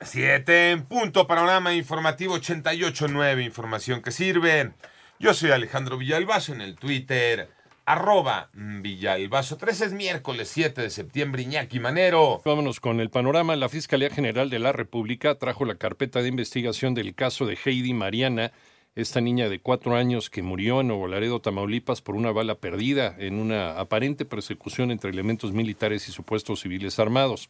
Siete 0.00 0.72
en 0.72 0.84
punto, 0.84 1.26
panorama 1.26 1.72
informativo 1.72 2.36
88.9, 2.36 3.44
información 3.44 4.02
que 4.02 4.10
sirve. 4.10 4.72
Yo 5.20 5.32
soy 5.34 5.52
Alejandro 5.52 5.96
Villalbazo 5.96 6.52
en 6.52 6.60
el 6.60 6.74
Twitter, 6.74 7.48
arroba 7.86 8.50
Villalbazo. 8.54 9.56
13 9.56 9.84
es 9.86 9.92
miércoles 9.92 10.50
7 10.52 10.82
de 10.82 10.90
septiembre, 10.90 11.42
Iñaki 11.42 11.78
Manero. 11.78 12.42
Vámonos 12.44 12.80
con 12.80 12.98
el 12.98 13.08
panorama. 13.08 13.54
La 13.54 13.68
Fiscalía 13.68 14.10
General 14.10 14.50
de 14.50 14.58
la 14.58 14.72
República 14.72 15.36
trajo 15.36 15.64
la 15.64 15.76
carpeta 15.76 16.22
de 16.22 16.28
investigación 16.28 16.94
del 16.94 17.14
caso 17.14 17.46
de 17.46 17.56
Heidi 17.64 17.94
Mariana, 17.94 18.50
esta 18.96 19.20
niña 19.20 19.48
de 19.48 19.60
cuatro 19.60 19.94
años 19.94 20.28
que 20.28 20.42
murió 20.42 20.80
en 20.80 20.88
Nuevo 20.88 21.40
Tamaulipas, 21.40 22.02
por 22.02 22.16
una 22.16 22.32
bala 22.32 22.56
perdida 22.56 23.14
en 23.18 23.38
una 23.38 23.78
aparente 23.78 24.24
persecución 24.24 24.90
entre 24.90 25.10
elementos 25.10 25.52
militares 25.52 26.08
y 26.08 26.12
supuestos 26.12 26.60
civiles 26.60 26.98
armados. 26.98 27.48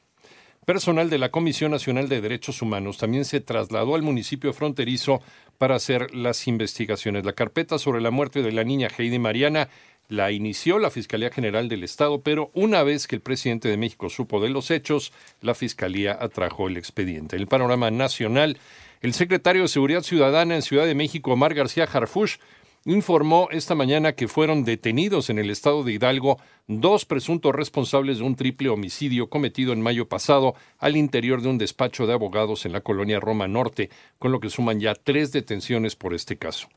Personal 0.65 1.11
de 1.11 1.19
la 1.19 1.31
Comisión 1.31 1.73
Nacional 1.73 2.09
de 2.09 2.23
Derechos 2.23 2.63
Humanos 2.63 2.97
también 2.97 3.27
se 3.27 3.41
trasladó 3.41 3.95
al 3.95 4.03
municipio 4.03 4.53
fronterizo 4.55 5.21
para 5.59 5.75
hacer 5.75 6.15
las 6.15 6.49
investigaciones. 6.49 7.27
La 7.27 7.35
carpeta 7.35 7.79
sobre 7.79 8.01
la 8.01 8.11
muerte 8.11 8.43
de 8.43 8.53
la 8.53 8.65
niña 8.65 8.89
Heidi 8.89 9.19
Mariana 9.19 9.69
la 10.09 10.33
inició 10.33 10.79
la 10.79 10.91
Fiscalía 10.91 11.31
General 11.31 11.69
del 11.69 11.85
Estado, 11.85 12.21
pero 12.23 12.51
una 12.55 12.83
vez 12.83 13.07
que 13.07 13.17
el 13.17 13.23
presidente 13.23 13.69
de 13.69 13.77
México 13.77 14.09
supo 14.09 14.41
de 14.41 14.51
los 14.51 14.71
hechos, 14.71 15.13
la 15.41 15.55
Fiscalía 15.55 16.17
atrajo 16.19 16.69
el 16.69 16.77
expediente. 16.77 17.37
En 17.37 17.43
el 17.43 17.49
panorama 17.49 17.91
nacional, 17.91 18.59
el 19.01 19.13
secretario 19.13 19.63
de 19.63 19.69
Seguridad 19.69 20.03
Ciudadana 20.03 20.55
en 20.55 20.63
Ciudad 20.63 20.87
de 20.87 20.95
México, 20.95 21.33
Omar 21.33 21.55
García 21.55 21.85
Harfush, 21.85 22.37
informó 22.85 23.49
esta 23.51 23.75
mañana 23.75 24.13
que 24.13 24.29
fueron 24.29 24.65
detenidos 24.65 25.31
en 25.31 25.39
el 25.39 25.51
estado 25.51 25.85
de 25.85 25.93
Hidalgo 25.93 26.39
dos 26.67 27.07
presuntos 27.07 27.55
responsables 27.55 28.19
de 28.19 28.25
un 28.25 28.37
triple 28.37 28.69
homicidio 28.69 29.31
cometido 29.31 29.73
en 29.73 29.81
mayo 29.81 30.07
pasado 30.09 30.55
al 30.79 30.97
interior 30.97 31.41
de 31.41 31.49
un 31.49 31.59
despacho 31.59 32.07
de 32.07 32.13
abogados 32.13 32.67
en 32.67 32.73
la 32.73 32.83
colonia 32.83 33.21
Roma 33.21 33.49
Norte, 33.49 33.89
con 34.19 34.33
lo 34.33 34.41
que 34.41 34.51
suman 34.51 34.81
ya 34.81 34.95
tres 34.95 35.33
detenciones 35.33 35.97
por 35.97 36.13
este 36.13 36.37
caso. 36.37 36.69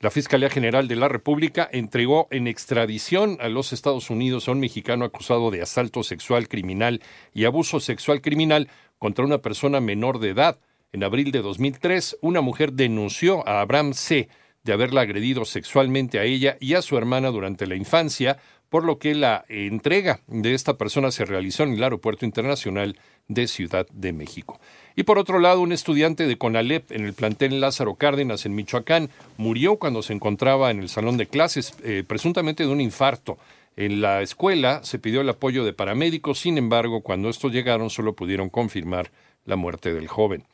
La 0.00 0.10
Fiscalía 0.10 0.48
General 0.48 0.88
de 0.88 0.96
la 0.96 1.08
República 1.08 1.68
entregó 1.70 2.26
en 2.30 2.46
extradición 2.46 3.36
a 3.38 3.50
los 3.50 3.74
Estados 3.74 4.08
Unidos 4.08 4.48
a 4.48 4.52
un 4.52 4.60
mexicano 4.60 5.04
acusado 5.04 5.50
de 5.50 5.60
asalto 5.60 6.02
sexual 6.02 6.48
criminal 6.48 7.02
y 7.34 7.44
abuso 7.44 7.80
sexual 7.80 8.22
criminal 8.22 8.70
contra 8.98 9.26
una 9.26 9.42
persona 9.42 9.78
menor 9.82 10.20
de 10.20 10.30
edad. 10.30 10.58
En 10.92 11.04
abril 11.04 11.32
de 11.32 11.42
2003, 11.42 12.16
una 12.22 12.40
mujer 12.40 12.72
denunció 12.72 13.46
a 13.46 13.60
Abraham 13.60 13.92
C 13.92 14.30
de 14.64 14.72
haberla 14.72 15.02
agredido 15.02 15.44
sexualmente 15.44 16.18
a 16.18 16.24
ella 16.24 16.56
y 16.60 16.74
a 16.74 16.82
su 16.82 16.96
hermana 16.96 17.28
durante 17.28 17.66
la 17.66 17.76
infancia, 17.76 18.38
por 18.68 18.84
lo 18.84 18.98
que 18.98 19.14
la 19.14 19.44
entrega 19.48 20.20
de 20.28 20.54
esta 20.54 20.78
persona 20.78 21.10
se 21.10 21.24
realizó 21.24 21.64
en 21.64 21.72
el 21.72 21.82
Aeropuerto 21.82 22.24
Internacional 22.24 22.96
de 23.26 23.48
Ciudad 23.48 23.86
de 23.92 24.12
México. 24.12 24.60
Y 24.94 25.02
por 25.02 25.18
otro 25.18 25.40
lado, 25.40 25.60
un 25.60 25.72
estudiante 25.72 26.26
de 26.26 26.38
CONALEP 26.38 26.92
en 26.92 27.04
el 27.04 27.14
plantel 27.14 27.60
Lázaro 27.60 27.94
Cárdenas 27.94 28.46
en 28.46 28.54
Michoacán 28.54 29.10
murió 29.36 29.76
cuando 29.76 30.02
se 30.02 30.12
encontraba 30.12 30.70
en 30.70 30.80
el 30.80 30.88
salón 30.88 31.16
de 31.16 31.26
clases, 31.26 31.74
eh, 31.82 32.04
presuntamente 32.06 32.64
de 32.64 32.70
un 32.70 32.80
infarto. 32.80 33.38
En 33.76 34.00
la 34.00 34.22
escuela 34.22 34.82
se 34.84 34.98
pidió 34.98 35.20
el 35.22 35.28
apoyo 35.28 35.64
de 35.64 35.72
paramédicos, 35.72 36.40
sin 36.40 36.58
embargo, 36.58 37.02
cuando 37.02 37.28
estos 37.28 37.52
llegaron 37.52 37.90
solo 37.90 38.14
pudieron 38.14 38.50
confirmar 38.50 39.10
la 39.46 39.56
muerte 39.56 39.92
del 39.92 40.06
joven 40.06 40.44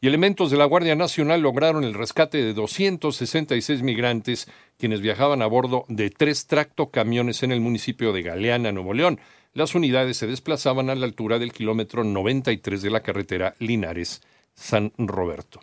y 0.00 0.06
elementos 0.06 0.50
de 0.50 0.56
la 0.56 0.64
Guardia 0.64 0.94
Nacional 0.94 1.40
lograron 1.40 1.84
el 1.84 1.94
rescate 1.94 2.38
de 2.38 2.54
266 2.54 3.82
migrantes 3.82 4.48
quienes 4.78 5.00
viajaban 5.00 5.42
a 5.42 5.46
bordo 5.46 5.84
de 5.88 6.10
tres 6.10 6.46
tractocamiones 6.46 7.42
en 7.42 7.52
el 7.52 7.60
municipio 7.60 8.12
de 8.12 8.22
Galeana, 8.22 8.72
Nuevo 8.72 8.94
León. 8.94 9.20
Las 9.52 9.74
unidades 9.74 10.16
se 10.16 10.26
desplazaban 10.26 10.90
a 10.90 10.94
la 10.94 11.06
altura 11.06 11.38
del 11.38 11.52
kilómetro 11.52 12.04
93 12.04 12.82
de 12.82 12.90
la 12.90 13.00
carretera 13.00 13.54
Linares-San 13.58 14.92
Roberto. 14.98 15.60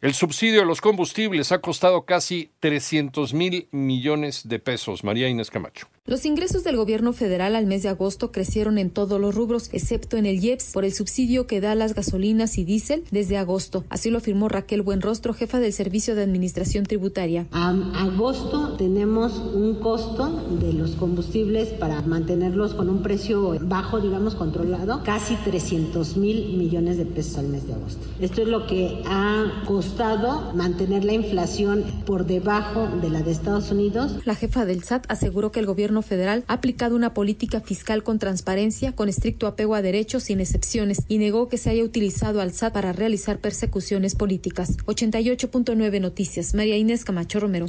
El 0.00 0.14
subsidio 0.14 0.62
a 0.62 0.64
los 0.64 0.80
combustibles 0.80 1.52
ha 1.52 1.60
costado 1.60 2.06
casi 2.06 2.50
300 2.60 3.34
mil 3.34 3.68
millones 3.70 4.48
de 4.48 4.58
pesos. 4.58 5.04
María 5.04 5.28
Inés 5.28 5.50
Camacho. 5.50 5.88
Los 6.06 6.24
ingresos 6.24 6.64
del 6.64 6.78
gobierno 6.78 7.12
federal 7.12 7.54
al 7.54 7.66
mes 7.66 7.82
de 7.82 7.90
agosto 7.90 8.32
crecieron 8.32 8.78
en 8.78 8.88
todos 8.88 9.20
los 9.20 9.34
rubros, 9.34 9.68
excepto 9.72 10.16
en 10.16 10.24
el 10.24 10.42
IEPS, 10.42 10.72
por 10.72 10.86
el 10.86 10.94
subsidio 10.94 11.46
que 11.46 11.60
da 11.60 11.72
a 11.72 11.74
las 11.74 11.94
gasolinas 11.94 12.56
y 12.56 12.64
diésel 12.64 13.04
desde 13.10 13.36
agosto. 13.36 13.84
Así 13.90 14.08
lo 14.08 14.16
afirmó 14.16 14.48
Raquel 14.48 14.80
Buenrostro, 14.80 15.34
jefa 15.34 15.60
del 15.60 15.74
Servicio 15.74 16.14
de 16.14 16.22
Administración 16.22 16.86
Tributaria. 16.86 17.48
A 17.52 17.74
agosto 17.98 18.78
tenemos 18.78 19.36
un 19.54 19.78
costo 19.80 20.56
de 20.58 20.72
los 20.72 20.92
combustibles 20.92 21.68
para 21.68 22.00
mantenerlos 22.00 22.72
con 22.72 22.88
un 22.88 23.02
precio 23.02 23.58
bajo, 23.60 24.00
digamos, 24.00 24.34
controlado, 24.34 25.02
casi 25.04 25.34
300 25.36 26.16
mil 26.16 26.56
millones 26.56 26.96
de 26.96 27.04
pesos 27.04 27.36
al 27.36 27.48
mes 27.48 27.66
de 27.66 27.74
agosto. 27.74 28.00
Esto 28.20 28.40
es 28.40 28.48
lo 28.48 28.66
que 28.66 29.02
ha 29.04 29.64
costado 29.66 30.54
mantener 30.54 31.04
la 31.04 31.12
inflación 31.12 31.84
por 32.06 32.24
debajo 32.24 32.88
de 33.02 33.10
la 33.10 33.20
de 33.20 33.32
Estados 33.32 33.70
Unidos. 33.70 34.16
La 34.24 34.34
jefa 34.34 34.64
del 34.64 34.82
SAT 34.82 35.04
aseguró 35.10 35.52
que 35.52 35.60
el 35.60 35.66
gobierno 35.66 35.89
federal 36.02 36.44
ha 36.46 36.54
aplicado 36.54 36.96
una 36.96 37.12
política 37.12 37.60
fiscal 37.60 38.02
con 38.02 38.18
transparencia, 38.18 38.94
con 38.94 39.08
estricto 39.08 39.46
apego 39.46 39.74
a 39.74 39.82
derechos 39.82 40.24
sin 40.24 40.40
excepciones, 40.40 41.02
y 41.08 41.18
negó 41.18 41.48
que 41.48 41.58
se 41.58 41.70
haya 41.70 41.84
utilizado 41.84 42.40
al 42.40 42.52
SAT 42.52 42.72
para 42.72 42.92
realizar 42.92 43.38
persecuciones 43.38 44.14
políticas. 44.14 44.78
88.9 44.86 46.00
Noticias. 46.00 46.54
María 46.54 46.76
Inés 46.76 47.04
Camacho 47.04 47.40
Romero. 47.40 47.66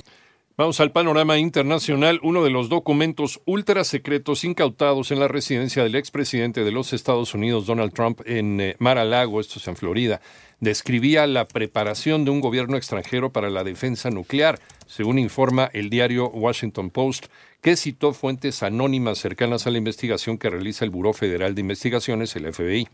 Vamos 0.61 0.79
al 0.79 0.91
panorama 0.91 1.39
internacional. 1.39 2.19
Uno 2.21 2.43
de 2.43 2.51
los 2.51 2.69
documentos 2.69 3.41
ultra 3.45 3.83
secretos 3.83 4.43
incautados 4.43 5.09
en 5.09 5.19
la 5.19 5.27
residencia 5.27 5.81
del 5.81 5.95
expresidente 5.95 6.63
de 6.63 6.71
los 6.71 6.93
Estados 6.93 7.33
Unidos, 7.33 7.65
Donald 7.65 7.93
Trump, 7.93 8.21
en 8.27 8.61
eh, 8.61 8.75
Mar-a-Lago, 8.77 9.39
esto 9.39 9.57
es 9.57 9.67
en 9.67 9.75
Florida, 9.75 10.21
describía 10.59 11.25
la 11.25 11.47
preparación 11.47 12.25
de 12.25 12.29
un 12.29 12.41
gobierno 12.41 12.77
extranjero 12.77 13.31
para 13.31 13.49
la 13.49 13.63
defensa 13.63 14.11
nuclear, 14.11 14.59
según 14.85 15.17
informa 15.17 15.71
el 15.73 15.89
diario 15.89 16.29
Washington 16.29 16.91
Post 16.91 17.25
que 17.61 17.75
citó 17.75 18.13
fuentes 18.13 18.61
anónimas 18.61 19.17
cercanas 19.17 19.65
a 19.65 19.71
la 19.71 19.79
investigación 19.79 20.37
que 20.37 20.51
realiza 20.51 20.85
el 20.85 20.91
Buró 20.91 21.13
Federal 21.13 21.55
de 21.55 21.61
Investigaciones, 21.61 22.35
el 22.35 22.53
FBI. 22.53 22.87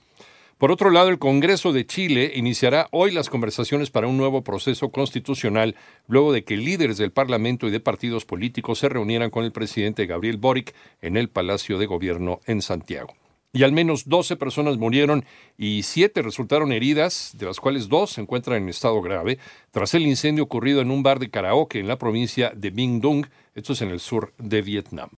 Por 0.58 0.72
otro 0.72 0.90
lado, 0.90 1.10
el 1.10 1.20
Congreso 1.20 1.72
de 1.72 1.86
Chile 1.86 2.32
iniciará 2.34 2.88
hoy 2.92 3.12
las 3.12 3.30
conversaciones 3.30 3.92
para 3.92 4.08
un 4.08 4.18
nuevo 4.18 4.44
proceso 4.44 4.90
constitucional, 4.90 5.76
luego 6.08 6.34
de 6.34 6.44
que 6.44 6.58
líderes 6.58 6.98
del 6.98 7.12
Parlamento 7.12 7.68
y 7.68 7.72
de 7.72 7.80
partidos 7.80 8.26
políticos 8.26 8.80
se 8.80 8.90
reunieran 8.90 9.30
con 9.30 9.44
el 9.44 9.52
presidente 9.52 10.08
Gabriel 10.08 10.38
Boric 10.38 10.74
en 11.00 11.16
el 11.16 11.30
Palacio 11.30 11.78
de 11.78 11.86
Gobierno 11.86 12.40
en 12.48 12.64
Santiago. 12.64 13.14
Y 13.54 13.62
al 13.62 13.72
menos 13.72 14.10
12 14.10 14.36
personas 14.36 14.78
murieron 14.78 15.26
y 15.60 15.84
7 15.84 16.24
resultaron 16.24 16.72
heridas, 16.72 17.36
de 17.38 17.46
las 17.46 17.60
cuales 17.60 17.88
2 17.88 18.10
se 18.10 18.22
encuentran 18.22 18.64
en 18.64 18.70
estado 18.70 19.00
grave, 19.04 19.38
tras 19.70 19.94
el 19.94 20.08
incendio 20.08 20.44
ocurrido 20.44 20.82
en 20.82 20.90
un 20.90 21.04
bar 21.04 21.20
de 21.20 21.30
karaoke 21.30 21.80
en 21.80 21.88
la 21.88 22.00
provincia 22.00 22.52
de 22.56 22.72
Binh 22.72 23.00
Dung, 23.00 23.28
esto 23.54 23.74
es 23.74 23.82
en 23.84 23.90
el 23.90 24.00
sur 24.00 24.34
de 24.40 24.64
Vietnam. 24.64 25.10